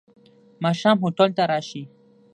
ماښام 0.63 0.97
هوټل 1.03 1.29
ته 1.37 1.43
راشې. 1.51 1.83